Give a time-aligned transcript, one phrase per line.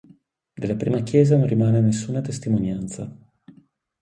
[0.55, 3.07] Della prima chiesa non rimane nessuna testimonianza.